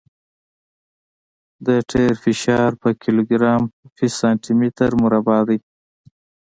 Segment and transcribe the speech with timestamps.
[1.65, 3.61] د ټیر فشار په کیلوګرام
[3.95, 5.59] فی سانتي متر مربع دی